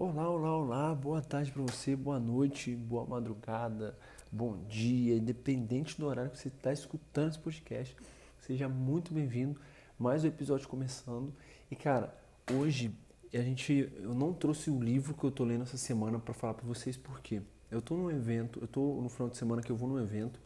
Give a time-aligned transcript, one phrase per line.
[0.00, 3.98] Olá, olá, olá, boa tarde para você, boa noite, boa madrugada,
[4.30, 7.96] bom dia, independente do horário que você está escutando esse podcast,
[8.38, 9.60] seja muito bem-vindo.
[9.98, 11.34] Mais um episódio começando.
[11.68, 12.16] E cara,
[12.54, 12.94] hoje
[13.34, 16.54] a gente, eu não trouxe o livro que eu tô lendo essa semana para falar
[16.54, 19.76] para vocês porque eu tô num evento, eu tô no final de semana que eu
[19.76, 20.38] vou num evento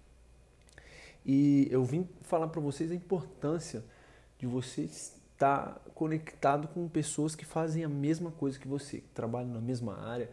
[1.27, 3.84] e eu vim falar para vocês a importância
[4.39, 9.50] de vocês estar conectado com pessoas que fazem a mesma coisa que você, que trabalham
[9.50, 10.30] na mesma área.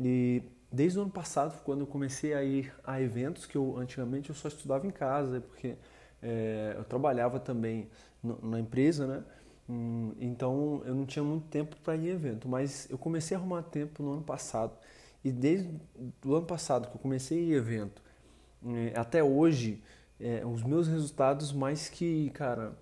[0.00, 4.30] E desde o ano passado, quando eu comecei a ir a eventos, que eu antigamente
[4.30, 5.76] eu só estudava em casa, porque
[6.22, 7.90] é, eu trabalhava também
[8.42, 9.24] na empresa, né?
[9.68, 13.40] Hum, então eu não tinha muito tempo para ir a evento, mas eu comecei a
[13.40, 14.72] arrumar tempo no ano passado.
[15.22, 15.68] E desde
[16.24, 18.02] o ano passado que eu comecei a ir a evento,
[18.66, 19.82] é, até hoje,
[20.18, 22.76] é, os meus resultados mais que, cara,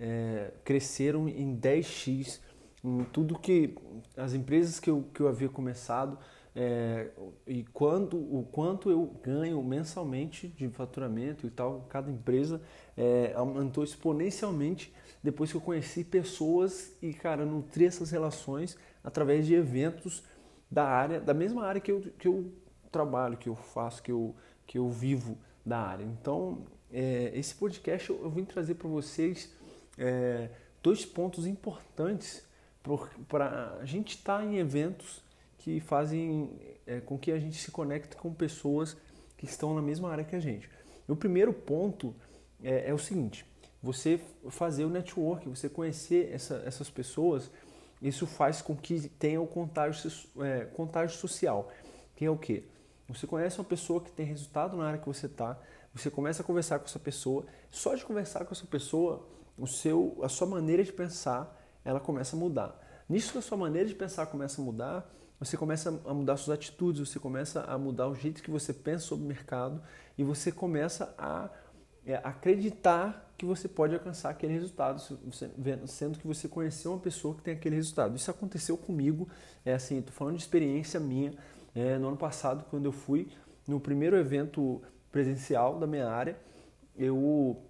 [0.00, 2.40] é, cresceram em 10x
[2.82, 3.76] em tudo que
[4.16, 6.18] as empresas que eu, que eu havia começado
[6.54, 7.10] é,
[7.46, 12.60] e quando, o quanto eu ganho mensalmente de faturamento e tal, cada empresa
[12.96, 19.54] é, aumentou exponencialmente depois que eu conheci pessoas e, cara, nutri essas relações através de
[19.54, 20.24] eventos
[20.70, 22.52] da área, da mesma área que eu, que eu
[22.90, 24.34] trabalho, que eu faço, que eu,
[24.66, 26.04] que eu vivo da área.
[26.04, 29.54] Então, é, esse podcast eu, eu vim trazer para vocês
[30.00, 30.48] é,
[30.82, 32.42] dois pontos importantes
[33.28, 35.22] para a gente estar tá em eventos
[35.58, 38.96] que fazem é, com que a gente se conecte com pessoas
[39.36, 40.68] que estão na mesma área que a gente.
[41.06, 42.14] O primeiro ponto
[42.62, 43.44] é, é o seguinte:
[43.82, 47.50] você fazer o network, você conhecer essa, essas pessoas,
[48.00, 51.70] isso faz com que tenha o contágio, é, contágio social,
[52.16, 52.64] que é o quê?
[53.08, 55.58] Você conhece uma pessoa que tem resultado na área que você está,
[55.92, 59.26] você começa a conversar com essa pessoa, só de conversar com essa pessoa,
[59.60, 62.78] o seu, a sua maneira de pensar ela começa a mudar.
[63.08, 66.56] Nisso que a sua maneira de pensar começa a mudar, você começa a mudar suas
[66.56, 69.82] atitudes, você começa a mudar o jeito que você pensa sobre o mercado
[70.16, 71.48] e você começa a
[72.04, 75.00] é, acreditar que você pode alcançar aquele resultado,
[75.86, 78.14] sendo que você conheceu uma pessoa que tem aquele resultado.
[78.14, 79.28] Isso aconteceu comigo,
[79.64, 81.32] é assim, estou falando de experiência minha,
[81.74, 83.28] é, no ano passado, quando eu fui
[83.66, 86.36] no primeiro evento presencial da minha área,
[86.96, 87.62] eu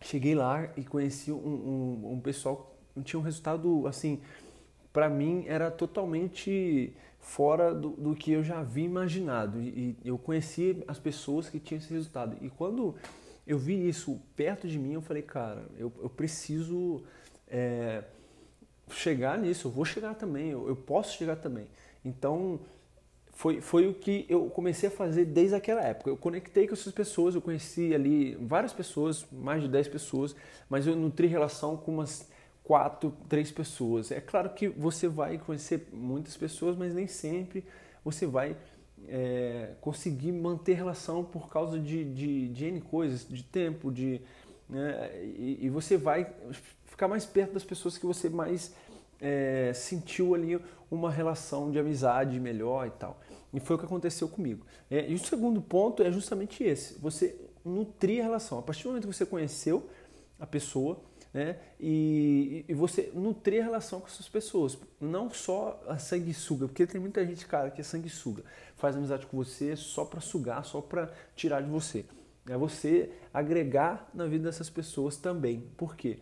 [0.00, 4.20] cheguei lá e conheci um, um, um pessoal que tinha um resultado assim,
[4.92, 9.60] para mim era totalmente fora do, do, que eu já havia imaginado.
[9.60, 12.36] E, e eu conheci as pessoas que tinham esse resultado.
[12.40, 12.94] E quando
[13.46, 17.02] eu vi isso perto de mim, eu falei, cara, eu, eu preciso
[17.48, 18.04] é,
[18.90, 21.66] chegar nisso, eu vou chegar também, eu, eu posso chegar também.
[22.04, 22.60] Então,
[23.36, 26.08] foi, foi o que eu comecei a fazer desde aquela época.
[26.08, 30.34] Eu conectei com essas pessoas, eu conheci ali várias pessoas, mais de 10 pessoas,
[30.70, 32.26] mas eu nutri relação com umas
[32.64, 34.10] quatro, três pessoas.
[34.10, 37.62] É claro que você vai conhecer muitas pessoas, mas nem sempre
[38.02, 38.56] você vai
[39.06, 44.18] é, conseguir manter relação por causa de, de, de N coisas, de tempo, de,
[44.66, 46.32] né, e, e, você vai
[46.86, 48.74] ficar mais perto das pessoas que você mais
[49.20, 50.58] é, sentiu ali
[50.90, 53.20] uma relação de amizade melhor e tal.
[53.52, 54.66] E foi o que aconteceu comigo.
[54.90, 58.58] É, e o segundo ponto é justamente esse: você nutrir a relação.
[58.58, 59.88] A partir do momento que você conheceu
[60.38, 61.00] a pessoa,
[61.32, 66.86] né, e, e você nutrir a relação com essas pessoas, não só a sanguessuga, porque
[66.86, 68.42] tem muita gente, cara, que é sanguessuga,
[68.76, 72.04] faz amizade com você só para sugar, só para tirar de você.
[72.48, 75.68] É você agregar na vida dessas pessoas também.
[75.76, 76.18] Por quê?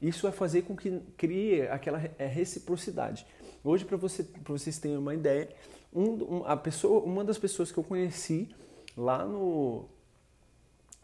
[0.00, 3.26] Isso vai fazer com que crie aquela é, reciprocidade.
[3.62, 5.48] Hoje, para você, vocês terem uma ideia,
[5.92, 8.48] um, a pessoa, uma das pessoas que eu conheci
[8.96, 9.84] lá no,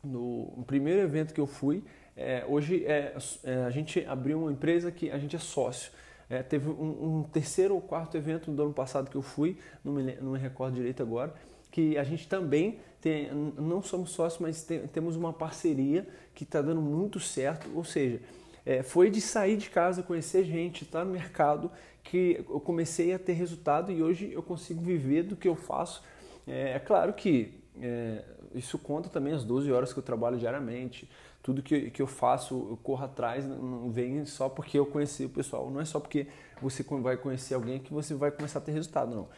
[0.02, 1.82] no, no primeiro evento que eu fui,
[2.16, 5.92] é, hoje é, é, a gente abriu uma empresa que a gente é sócio.
[6.28, 9.92] É, teve um, um, terceiro ou quarto evento do ano passado que eu fui, não
[9.92, 11.34] me, não me recordo direito agora,
[11.70, 16.62] que a gente também tem, não somos sócios, mas tem, temos uma parceria que está
[16.62, 17.68] dando muito certo.
[17.74, 18.20] Ou seja,
[18.64, 21.70] é, foi de sair de casa, conhecer gente, estar tá no mercado,
[22.02, 26.02] que eu comecei a ter resultado e hoje eu consigo viver do que eu faço.
[26.46, 31.08] É, é claro que é, isso conta também as 12 horas que eu trabalho diariamente,
[31.42, 35.28] tudo que, que eu faço, eu corro atrás, não vem só porque eu conheci o
[35.28, 36.26] pessoal, não é só porque
[36.60, 39.28] você vai conhecer alguém que você vai começar a ter resultado, não.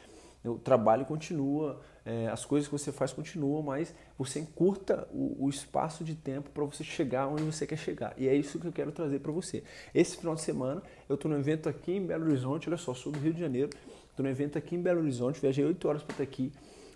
[0.45, 5.49] O trabalho continua, é, as coisas que você faz continuam, mas você encurta o, o
[5.49, 8.15] espaço de tempo para você chegar onde você quer chegar.
[8.19, 9.65] E é isso que eu quero trazer para você.
[9.95, 13.11] Esse final de semana eu estou no evento aqui em Belo Horizonte, olha só, sou
[13.11, 13.71] do Rio de Janeiro,
[14.11, 16.53] estou no evento aqui em Belo Horizonte, viajei 8 horas para estar aqui,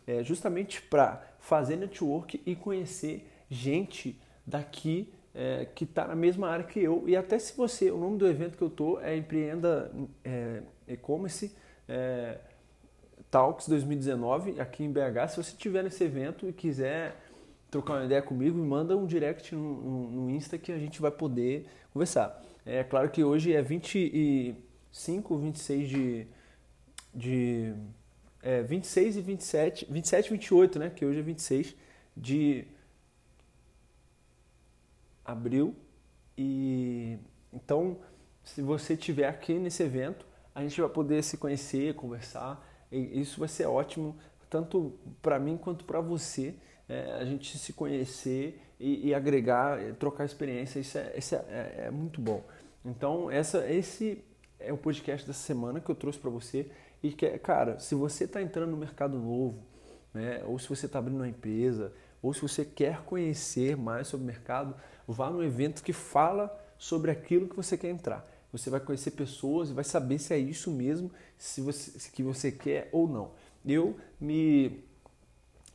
[0.07, 6.65] é, justamente para fazer network e conhecer gente daqui é, que está na mesma área
[6.67, 7.05] que eu.
[7.07, 9.91] E até se você, o nome do evento que eu estou é Empreenda
[10.23, 11.55] é, E-Commerce.
[11.89, 12.39] É,
[13.31, 15.29] Talks 2019 aqui em BH.
[15.31, 17.17] Se você estiver nesse evento e quiser
[17.71, 21.01] trocar uma ideia comigo, me manda um direct no, no, no Insta que a gente
[21.01, 22.43] vai poder conversar.
[22.65, 26.27] É claro que hoje é 25, 26 de.
[27.15, 27.75] de
[28.43, 30.91] é, 26 e 27, 27 e 28, né?
[30.91, 31.75] Que hoje é 26
[32.17, 32.67] de
[35.25, 35.75] abril.
[36.37, 37.19] E
[37.53, 37.99] então,
[38.43, 42.65] se você estiver aqui nesse evento, a gente vai poder se conhecer, conversar.
[42.91, 44.17] Isso vai ser ótimo,
[44.49, 46.55] tanto para mim quanto para você.
[46.89, 51.85] É, a gente se conhecer e, e agregar, trocar experiência, isso, é, isso é, é,
[51.87, 52.43] é muito bom.
[52.85, 54.25] Então, essa, esse
[54.59, 56.71] é o podcast dessa semana que eu trouxe para você.
[57.03, 59.63] E que, cara, se você está entrando no mercado novo,
[60.13, 61.93] né, ou se você está abrindo uma empresa,
[62.23, 64.75] ou se você quer conhecer mais sobre o mercado,
[65.07, 68.29] vá num evento que fala sobre aquilo que você quer entrar.
[68.53, 72.51] Você vai conhecer pessoas e vai saber se é isso mesmo se você, que você
[72.51, 73.33] quer ou não.
[73.65, 74.85] Eu me,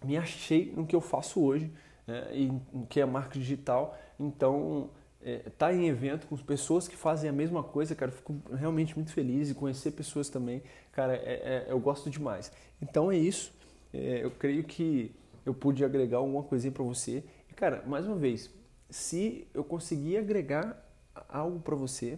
[0.04, 1.72] me achei no que eu faço hoje,
[2.08, 3.98] né, em, que é marketing digital.
[4.20, 4.90] Então,
[5.22, 8.96] é, tá em evento com pessoas que fazem a mesma coisa, cara, eu fico realmente
[8.96, 10.62] muito feliz e conhecer pessoas também,
[10.92, 12.52] cara, é, é, eu gosto demais.
[12.82, 13.54] Então é isso.
[13.94, 15.16] É, eu creio que
[15.46, 17.24] eu pude agregar alguma coisinha para você.
[17.50, 18.50] E, cara, mais uma vez,
[18.90, 20.78] se eu conseguir agregar
[21.30, 22.18] algo para você,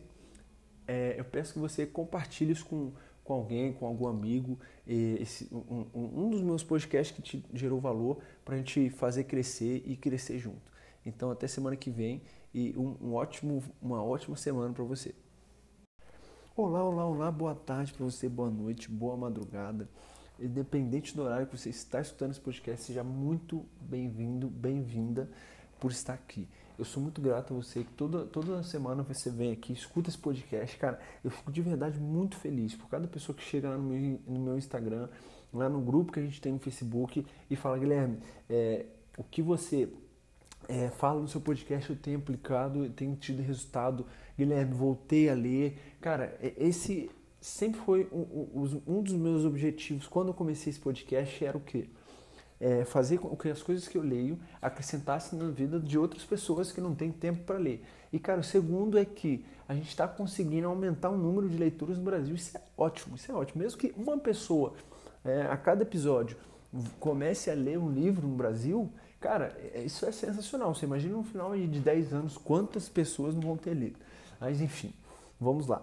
[0.87, 2.91] é, eu peço que você compartilhe isso com,
[3.23, 4.59] com alguém, com algum amigo.
[4.87, 9.83] Esse, um, um dos meus podcasts que te gerou valor para a gente fazer crescer
[9.85, 10.71] e crescer junto.
[11.05, 12.21] Então, até semana que vem
[12.53, 15.13] e um, um ótimo, uma ótima semana para você.
[16.55, 19.89] Olá, olá, olá, boa tarde para você, boa noite, boa madrugada.
[20.39, 25.29] Independente do horário que você está escutando esse podcast, seja muito bem-vindo, bem-vinda
[25.79, 26.47] por estar aqui.
[26.77, 30.17] Eu sou muito grato a você que toda, toda semana você vem aqui, escuta esse
[30.17, 30.77] podcast.
[30.77, 34.19] Cara, eu fico de verdade muito feliz por cada pessoa que chega lá no meu,
[34.27, 35.07] no meu Instagram,
[35.53, 38.19] lá no grupo que a gente tem no Facebook e fala, Guilherme,
[38.49, 38.85] é,
[39.17, 39.89] o que você
[40.67, 44.05] é, fala no seu podcast eu tenho aplicado, tenho tido resultado.
[44.37, 45.79] Guilherme, voltei a ler.
[46.01, 51.45] Cara, é, esse sempre foi um, um dos meus objetivos quando eu comecei esse podcast
[51.45, 51.87] era o quê?
[52.59, 56.71] É fazer com que as coisas que eu leio acrescentassem na vida de outras pessoas
[56.71, 57.83] que não têm tempo para ler.
[58.13, 61.97] E, cara, o segundo é que a gente está conseguindo aumentar o número de leituras
[61.97, 62.33] no Brasil.
[62.33, 63.61] Isso é ótimo, isso é ótimo.
[63.61, 64.73] Mesmo que uma pessoa
[65.23, 66.37] é, a cada episódio
[66.99, 70.73] comece a ler um livro no Brasil, cara, é, isso é sensacional.
[70.73, 73.99] Você imagina no final de 10 anos quantas pessoas não vão ter lido.
[74.39, 74.93] Mas, enfim,
[75.39, 75.81] vamos lá.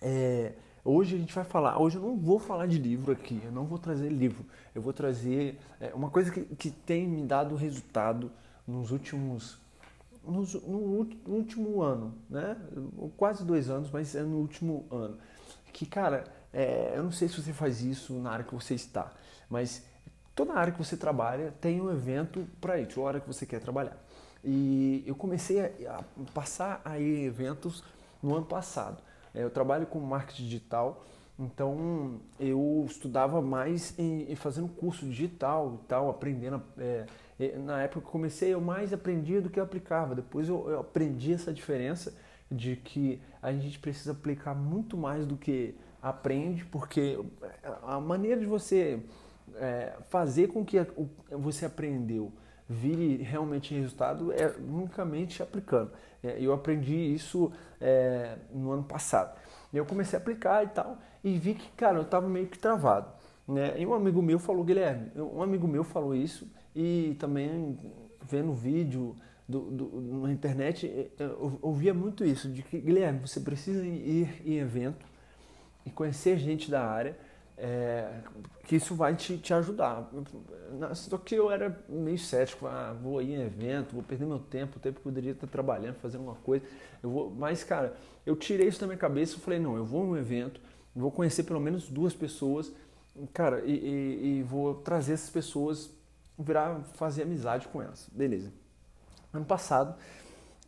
[0.00, 3.50] É, Hoje a gente vai falar, hoje eu não vou falar de livro aqui, eu
[3.50, 4.44] não vou trazer livro,
[4.74, 8.30] eu vou trazer é, uma coisa que, que tem me dado resultado
[8.68, 9.58] nos últimos,
[10.22, 12.54] nos, no, no último ano, né?
[13.16, 15.16] Quase dois anos, mas é no último ano.
[15.72, 19.10] Que, cara, é, eu não sei se você faz isso na área que você está,
[19.48, 19.86] mas
[20.34, 23.60] toda área que você trabalha tem um evento para isso, a hora que você quer
[23.60, 23.96] trabalhar.
[24.44, 26.04] E eu comecei a, a
[26.34, 27.82] passar aí eventos
[28.22, 29.02] no ano passado.
[29.34, 31.04] É, eu trabalho com marketing digital,
[31.38, 36.62] então eu estudava mais em, fazendo curso digital e tal, aprendendo.
[36.78, 37.06] É,
[37.58, 40.14] na época que comecei, eu mais aprendia do que eu aplicava.
[40.14, 42.14] Depois eu, eu aprendi essa diferença
[42.48, 47.18] de que a gente precisa aplicar muito mais do que aprende, porque
[47.82, 49.02] a maneira de você
[49.56, 50.76] é, fazer com que
[51.30, 52.32] você aprendeu
[52.68, 55.90] vire realmente resultado é unicamente aplicando.
[56.22, 59.38] É, eu aprendi isso é, no ano passado.
[59.72, 63.08] Eu comecei a aplicar e tal, e vi que, cara, eu estava meio que travado.
[63.46, 63.74] Né?
[63.78, 67.78] E um amigo meu falou, Guilherme, um amigo meu falou isso, e também
[68.22, 69.14] vendo vídeo
[69.48, 74.58] do, do, na internet, eu ouvia muito isso, de que, Guilherme, você precisa ir em
[74.58, 75.04] evento
[75.84, 77.16] e conhecer gente da área,
[77.56, 78.20] é,
[78.64, 80.10] que isso vai te, te ajudar.
[80.94, 84.76] Só que eu era meio cético, ah, vou ir em evento, vou perder meu tempo,
[84.76, 86.64] o tempo que eu poderia estar trabalhando, fazendo uma coisa.
[87.02, 87.96] Eu vou, mas, cara,
[88.26, 90.60] eu tirei isso da minha cabeça e falei, não, eu vou um evento,
[90.94, 92.72] vou conhecer pelo menos duas pessoas,
[93.32, 95.90] cara, e, e, e vou trazer essas pessoas,
[96.38, 98.08] virar, fazer amizade com elas.
[98.12, 98.52] Beleza.
[99.32, 99.94] Ano passado,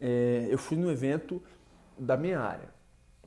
[0.01, 1.43] é, eu fui no evento
[1.99, 2.69] da minha área,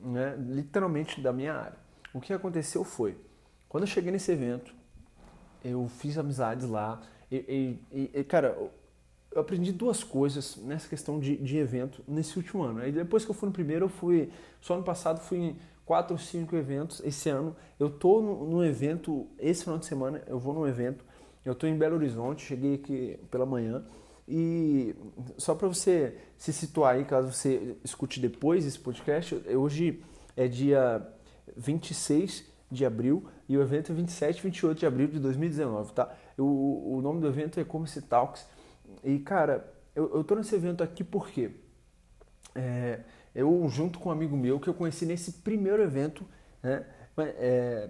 [0.00, 0.36] né?
[0.38, 1.78] literalmente da minha área.
[2.12, 3.16] O que aconteceu foi,
[3.70, 4.74] quando eu cheguei nesse evento,
[5.64, 7.00] eu fiz amizades lá.
[7.30, 8.58] E, e, e, cara,
[9.30, 12.80] eu aprendi duas coisas nessa questão de, de evento nesse último ano.
[12.80, 14.28] Aí depois que eu fui no primeiro, eu fui.
[14.60, 17.00] Só ano passado fui em quatro ou cinco eventos.
[17.04, 21.04] Esse ano eu tô no, evento, esse final de semana eu vou no evento.
[21.44, 23.84] Eu tô em Belo Horizonte, cheguei aqui pela manhã.
[24.26, 24.96] E
[25.38, 30.02] só para você se situar aí, caso você escute depois esse podcast, hoje
[30.36, 31.06] é dia
[31.56, 36.08] 26 de abril e o evento é 27 e 28 de abril de 2019, tá?
[36.38, 38.46] O, o nome do evento é E-Commerce Talks.
[39.02, 41.50] E, cara, eu, eu tô nesse evento aqui porque
[42.54, 43.00] é,
[43.34, 46.24] eu, junto com um amigo meu, que eu conheci nesse primeiro evento,
[46.62, 46.86] né?
[47.18, 47.88] É,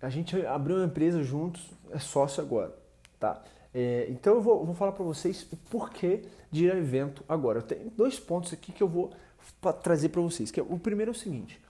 [0.00, 2.74] a gente abriu uma empresa juntos, é sócio agora,
[3.20, 3.44] tá?
[3.74, 7.58] É, então eu vou, vou falar para vocês o porquê de ir ao evento agora.
[7.58, 9.12] Eu tenho dois pontos aqui que eu vou
[9.82, 10.50] trazer para vocês.
[10.50, 11.60] Que é, o primeiro é o seguinte,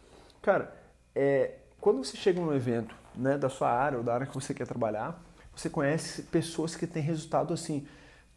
[0.40, 0.72] cara,
[1.16, 4.54] é, quando você chega num evento né, da sua área ou da área que você
[4.54, 5.20] quer trabalhar,
[5.54, 7.86] você conhece pessoas que têm resultado assim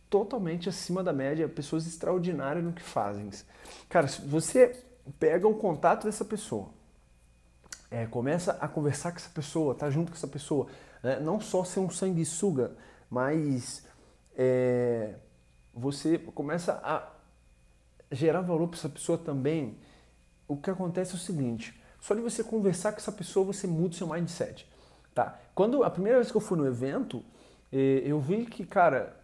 [0.10, 3.30] totalmente acima da média, pessoas extraordinárias no que fazem.
[3.88, 4.84] Cara, se você
[5.20, 6.70] pega o contato dessa pessoa,
[7.90, 10.68] é, começa a conversar com essa pessoa, tá junto com essa pessoa,
[11.04, 11.20] né?
[11.20, 12.76] não só ser um sanguessuga,
[13.10, 13.86] mas
[14.36, 15.16] é,
[15.74, 17.08] você começa a
[18.12, 19.78] gerar valor para essa pessoa também.
[20.48, 23.94] O que acontece é o seguinte: só de você conversar com essa pessoa, você muda
[23.94, 24.71] o seu mindset.
[25.14, 25.40] Tá?
[25.54, 27.24] Quando a primeira vez que eu fui no evento,
[27.72, 29.16] eh, eu vi que, cara,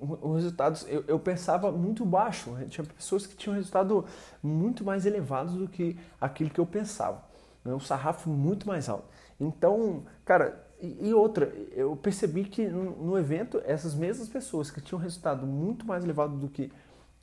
[0.00, 2.54] os resultados eu, eu, pensava muito baixo.
[2.68, 4.04] Tinha pessoas que tinham resultado
[4.42, 7.22] muito mais elevados do que aquilo que eu pensava.
[7.64, 7.74] Né?
[7.74, 9.06] Um sarrafo muito mais alto.
[9.40, 14.80] Então, cara, e, e outra, eu percebi que no, no, evento, essas mesmas pessoas que
[14.80, 16.70] tinham resultado muito mais elevado do que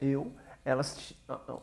[0.02, 0.32] eu,
[0.66, 1.14] elas,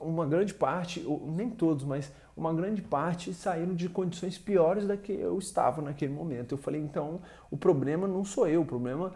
[0.00, 5.12] uma grande parte, nem todos, mas uma grande parte saíram de condições piores da que
[5.12, 6.52] eu estava naquele momento.
[6.52, 9.12] Eu falei, então, o problema não sou eu, o problema,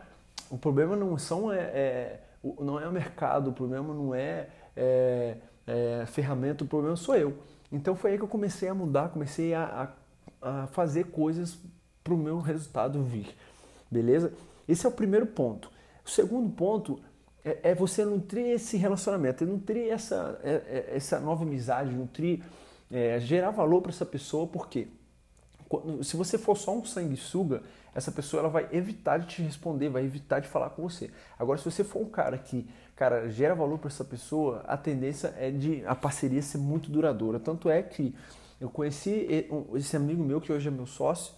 [0.50, 2.21] o problema não são é, é
[2.61, 5.37] não é o mercado, o problema não é, é,
[5.67, 7.38] é, ferramenta, o problema sou eu.
[7.73, 9.91] Então foi aí que eu comecei a mudar, comecei a,
[10.43, 11.59] a, a fazer coisas
[12.03, 13.35] para o meu resultado vir,
[13.91, 14.33] beleza?
[14.69, 15.71] Esse é o primeiro ponto.
[16.05, 17.00] O segundo ponto
[17.45, 22.43] é, é você nutrir esse relacionamento, é nutrir essa, é, é, essa nova amizade, nutrir,
[22.91, 24.89] é, gerar valor para essa pessoa, porque
[26.03, 27.63] se você for só um sanguessuga,
[27.95, 31.11] essa pessoa ela vai evitar de te responder, vai evitar de falar com você.
[31.39, 35.35] Agora, se você for um cara que, cara, gera valor para essa pessoa, a tendência
[35.39, 37.39] é de a parceria ser muito duradoura.
[37.39, 38.15] Tanto é que
[38.61, 39.27] eu conheci
[39.75, 41.35] esse amigo meu que hoje é meu sócio,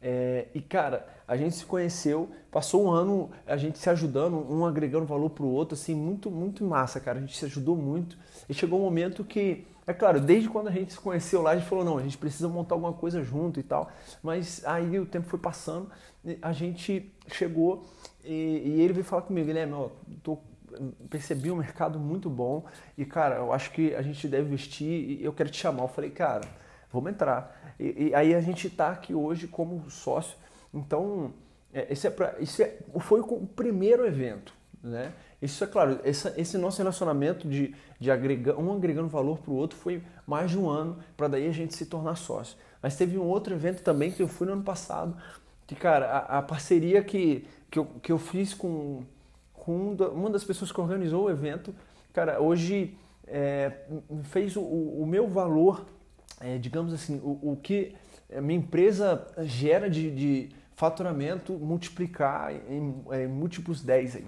[0.00, 4.64] é, e cara, a gente se conheceu, passou um ano a gente se ajudando, um
[4.64, 7.18] agregando valor pro outro, assim, muito, muito massa, cara.
[7.18, 8.16] A gente se ajudou muito.
[8.48, 11.56] E chegou um momento que, é claro, desde quando a gente se conheceu lá, a
[11.56, 13.90] gente falou, não, a gente precisa montar alguma coisa junto e tal.
[14.22, 15.90] Mas aí o tempo foi passando,
[16.40, 17.84] a gente chegou
[18.24, 19.88] e, e ele veio falar comigo, Guilherme, ó,
[20.22, 20.38] tô
[21.08, 22.64] percebi um mercado muito bom
[22.96, 25.82] e, cara, eu acho que a gente deve investir e eu quero te chamar.
[25.82, 26.42] Eu falei, cara,
[26.92, 27.74] vamos entrar.
[27.78, 30.36] E, e aí a gente está aqui hoje como sócio.
[30.72, 31.32] Então,
[31.72, 34.52] é, esse, é pra, esse é, foi o primeiro evento.
[34.82, 35.12] Né?
[35.40, 39.56] Isso é claro, esse, esse nosso relacionamento de, de agregar, um agregando valor para o
[39.56, 42.56] outro foi mais de um ano para daí a gente se tornar sócio.
[42.82, 45.16] Mas teve um outro evento também que eu fui no ano passado,
[45.66, 49.02] que, cara, a, a parceria que, que, eu, que eu fiz com,
[49.52, 51.74] com uma das pessoas que organizou o evento,
[52.12, 53.72] cara, hoje é,
[54.24, 55.86] fez o, o meu valor
[56.40, 57.94] é, digamos assim, o, o, que
[58.34, 64.26] a minha empresa gera de, de faturamento multiplicar em, em, múltiplos 10 aí.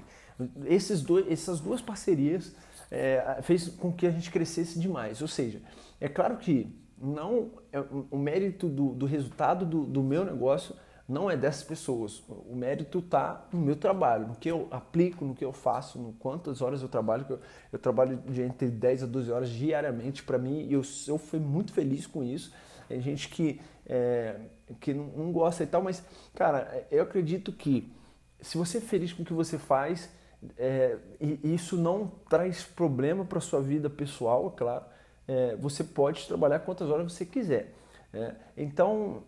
[0.67, 2.55] Esses dois, essas duas parcerias
[2.91, 5.21] é, fez com que a gente crescesse demais.
[5.23, 5.61] Ou seja,
[6.01, 10.75] é claro que não é, o mérito do, do resultado do, do meu negócio
[11.11, 12.23] não é dessas pessoas.
[12.29, 16.13] O mérito está no meu trabalho, no que eu aplico, no que eu faço, no
[16.13, 17.27] quantas horas eu trabalho.
[17.29, 17.41] Eu,
[17.73, 21.41] eu trabalho de entre 10 a 12 horas diariamente para mim e eu, eu fui
[21.41, 22.55] muito feliz com isso.
[22.89, 24.37] Tem gente que, é,
[24.81, 26.03] que não, não gosta e tal, mas,
[26.35, 27.93] cara, eu acredito que
[28.41, 30.11] se você é feliz com o que você faz,
[30.57, 34.85] é, e isso não traz problema para sua vida pessoal, é claro,
[35.27, 37.75] é, você pode trabalhar quantas horas você quiser.
[38.13, 39.23] É, então,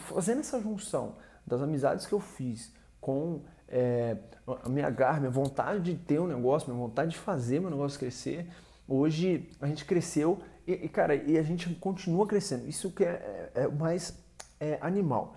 [0.00, 4.16] fazendo essa junção das amizades que eu fiz com é,
[4.64, 7.98] a minha garra, minha vontade de ter um negócio, minha vontade de fazer meu negócio
[7.98, 8.48] crescer,
[8.88, 12.68] hoje a gente cresceu e, e cara, e a gente continua crescendo.
[12.68, 14.18] Isso que é, é, é mais
[14.60, 15.36] é, animal.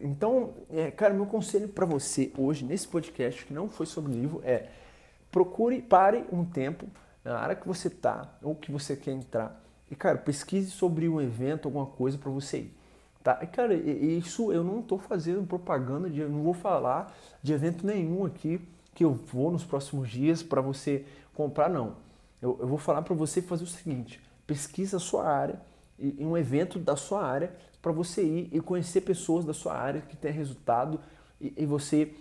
[0.00, 4.40] Então, é, cara, meu conselho para você hoje nesse podcast, que não foi sobre livro,
[4.44, 4.68] é
[5.30, 6.86] procure, pare um tempo
[7.24, 11.20] na área que você tá ou que você quer entrar e, cara, pesquise sobre um
[11.20, 12.77] evento, alguma coisa para você ir.
[13.28, 13.40] Tá?
[13.42, 17.86] E, cara, isso eu não estou fazendo propaganda, de, eu não vou falar de evento
[17.86, 18.58] nenhum aqui
[18.94, 21.04] que eu vou nos próximos dias para você
[21.34, 21.96] comprar, não.
[22.40, 25.60] Eu, eu vou falar para você fazer o seguinte: pesquisa a sua área,
[25.98, 30.00] em um evento da sua área, para você ir e conhecer pessoas da sua área
[30.00, 30.98] que tem resultado
[31.38, 32.14] e, e você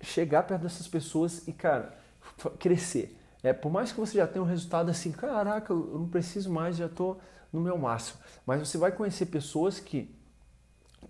[0.00, 1.94] chegar perto dessas pessoas e, cara,
[2.58, 3.14] crescer.
[3.42, 6.74] É, por mais que você já tenha um resultado assim, caraca, eu não preciso mais,
[6.74, 7.20] já estou
[7.52, 8.18] no meu máximo.
[8.46, 10.23] Mas você vai conhecer pessoas que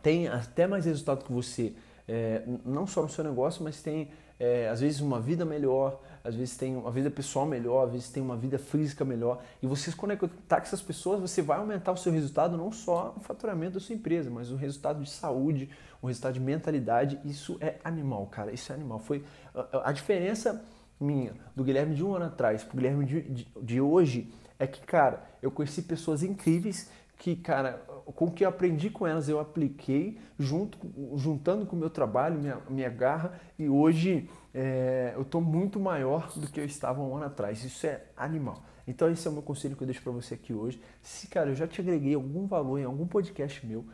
[0.05, 1.73] tem até mais resultado que você,
[2.07, 6.35] é, não só no seu negócio, mas tem é, às vezes uma vida melhor, às
[6.35, 9.43] vezes tem uma vida pessoal melhor, às vezes tem uma vida física melhor.
[9.63, 13.15] E você se conectar com essas pessoas, você vai aumentar o seu resultado, não só
[13.17, 15.71] no faturamento da sua empresa, mas o resultado de saúde,
[16.03, 17.19] o resultado de mentalidade.
[17.25, 18.53] Isso é animal, cara.
[18.53, 18.99] Isso é animal.
[18.99, 20.63] Foi a, a diferença
[21.01, 24.67] minha do Guilherme de um ano atrás para o Guilherme de, de, de hoje é
[24.67, 29.29] que, cara, eu conheci pessoas incríveis que, cara, com o que eu aprendi com elas
[29.29, 30.79] eu apliquei, junto,
[31.17, 36.31] juntando com o meu trabalho, minha, minha garra, e hoje é, eu estou muito maior
[36.37, 37.65] do que eu estava um ano atrás.
[37.65, 38.63] Isso é animal.
[38.87, 40.81] Então esse é o meu conselho que eu deixo para você aqui hoje.
[41.01, 43.85] Se, cara, eu já te agreguei algum valor em algum podcast meu,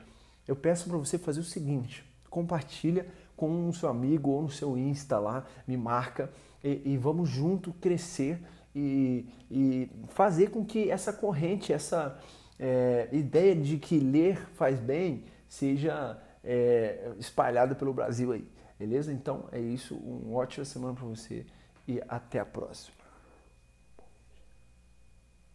[0.46, 4.76] eu peço para você fazer o seguinte, compartilha com o seu amigo ou no seu
[4.76, 6.30] Insta lá, me marca
[6.62, 8.40] e, e vamos junto crescer
[8.74, 12.20] e, e fazer com que essa corrente, essa
[12.60, 18.46] é, ideia de que ler faz bem seja é, espalhada pelo Brasil aí.
[18.78, 19.12] Beleza?
[19.12, 19.94] Então é isso.
[19.96, 21.46] Uma ótima semana para você
[21.88, 22.99] e até a próxima.